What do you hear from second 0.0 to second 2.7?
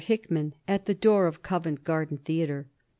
Hickman, at the door of Covent Garden Theatre.